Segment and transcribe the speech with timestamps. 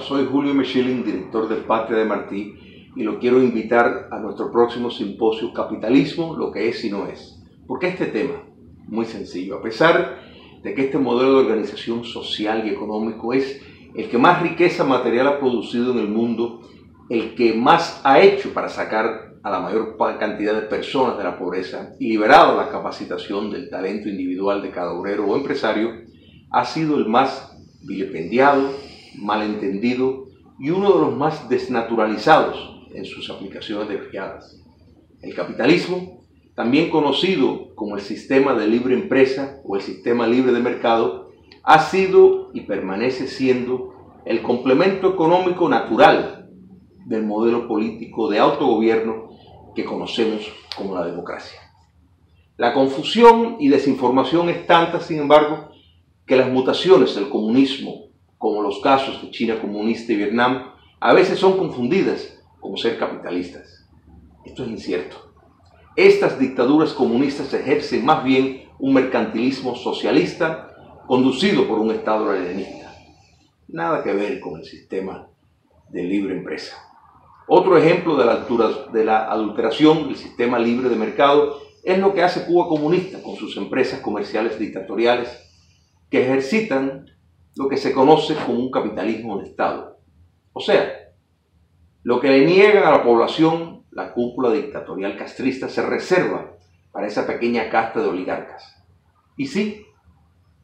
[0.00, 2.54] Soy Julio Michelin, director del Patria de Martí,
[2.96, 7.38] y lo quiero invitar a nuestro próximo simposio Capitalismo, lo que es y no es.
[7.66, 8.32] ¿Por qué este tema?
[8.88, 9.58] Muy sencillo.
[9.58, 10.22] A pesar
[10.62, 13.60] de que este modelo de organización social y económico es
[13.94, 16.62] el que más riqueza material ha producido en el mundo,
[17.10, 21.38] el que más ha hecho para sacar a la mayor cantidad de personas de la
[21.38, 25.90] pobreza y liberado la capacitación del talento individual de cada obrero o empresario,
[26.50, 28.70] ha sido el más vilipendiado,
[29.18, 30.26] malentendido
[30.58, 34.60] y uno de los más desnaturalizados en sus aplicaciones desviadas.
[35.20, 40.60] El capitalismo, también conocido como el sistema de libre empresa o el sistema libre de
[40.60, 41.30] mercado,
[41.62, 46.48] ha sido y permanece siendo el complemento económico natural
[47.06, 49.30] del modelo político de autogobierno
[49.74, 51.58] que conocemos como la democracia.
[52.56, 55.70] La confusión y desinformación es tanta, sin embargo,
[56.26, 58.04] que las mutaciones del comunismo
[58.44, 63.88] como los casos de China comunista y Vietnam, a veces son confundidas como ser capitalistas.
[64.44, 65.32] Esto es incierto.
[65.96, 72.94] Estas dictaduras comunistas ejercen más bien un mercantilismo socialista conducido por un Estado alienista.
[73.68, 75.26] Nada que ver con el sistema
[75.88, 76.76] de libre empresa.
[77.48, 82.12] Otro ejemplo de la, altura, de la adulteración del sistema libre de mercado es lo
[82.12, 85.30] que hace Cuba comunista con sus empresas comerciales dictatoriales
[86.10, 87.13] que ejercitan
[87.56, 89.98] lo que se conoce como un capitalismo de Estado.
[90.52, 91.12] O sea,
[92.02, 96.56] lo que le niegan a la población la cúpula dictatorial castrista se reserva
[96.92, 98.84] para esa pequeña casta de oligarcas.
[99.36, 99.86] Y sí,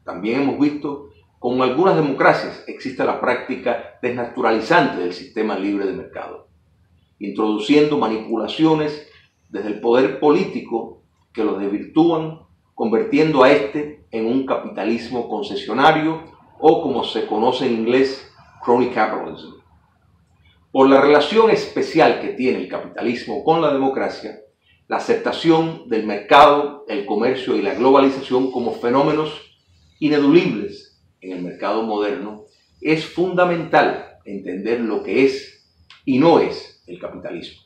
[0.03, 6.49] también hemos visto como algunas democracias existe la práctica desnaturalizante del sistema libre de mercado,
[7.19, 9.09] introduciendo manipulaciones
[9.49, 11.01] desde el poder político
[11.33, 12.41] que lo desvirtúan,
[12.75, 16.23] convirtiendo a este en un capitalismo concesionario
[16.61, 18.31] o como se conoce en inglés,
[18.63, 19.55] crony capitalism.
[20.71, 24.39] Por la relación especial que tiene el capitalismo con la democracia,
[24.87, 29.55] la aceptación del mercado, el comercio y la globalización como fenómenos
[29.99, 32.45] ineludibles en el mercado moderno,
[32.79, 35.65] es fundamental entender lo que es
[36.05, 37.61] y no es el capitalismo.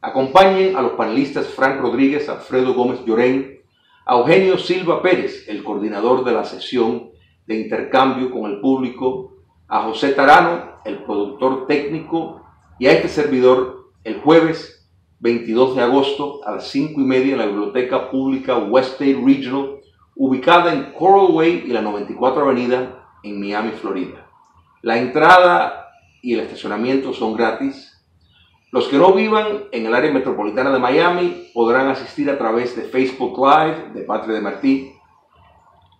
[0.00, 3.60] Acompañen a los panelistas Frank Rodríguez, Alfredo Gómez Llorén,
[4.06, 7.13] a Eugenio Silva Pérez, el coordinador de la sesión
[7.46, 9.34] de intercambio con el público,
[9.68, 12.42] a José Tarano, el productor técnico,
[12.78, 14.88] y a este servidor el jueves
[15.20, 19.76] 22 de agosto a las 5 y media en la Biblioteca Pública Weststate Regional,
[20.16, 24.26] ubicada en Coral Way y la 94 Avenida en Miami, Florida.
[24.82, 25.88] La entrada
[26.20, 27.90] y el estacionamiento son gratis.
[28.70, 32.82] Los que no vivan en el área metropolitana de Miami podrán asistir a través de
[32.82, 34.93] Facebook Live de Patria de Martí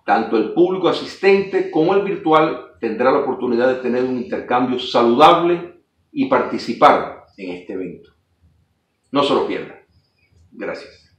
[0.05, 5.81] tanto el público asistente como el virtual tendrá la oportunidad de tener un intercambio saludable
[6.13, 8.11] y participar en este evento.
[9.11, 9.79] No se lo pierdan.
[10.53, 11.14] Gracias.